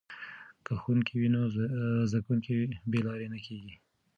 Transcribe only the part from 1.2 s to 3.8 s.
نو زده کوونکي بې لارې نه کیږي.